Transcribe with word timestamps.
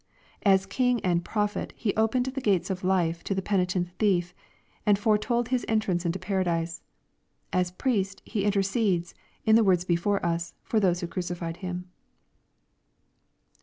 As 0.41 0.65
King 0.65 0.99
and 1.05 1.23
Prophet 1.23 1.73
He 1.75 1.93
opened 1.95 2.25
the 2.25 2.41
gates 2.41 2.71
of 2.71 2.83
life 2.83 3.23
to 3.23 3.35
the 3.35 3.41
penitent 3.43 3.89
thief, 3.99 4.33
and 4.83 4.97
foretold 4.97 5.49
his 5.49 5.63
entrance 5.67 6.07
into 6.07 6.17
Paradise. 6.17 6.81
As 7.53 7.69
Priest, 7.69 8.19
He 8.25 8.43
intercedes, 8.43 9.13
in 9.45 9.55
the 9.55 9.63
words 9.63 9.85
before 9.85 10.25
us, 10.25 10.55
for 10.63 10.79
those 10.79 11.01
who 11.01 11.07
crucified 11.07 11.57
Him. 11.57 11.87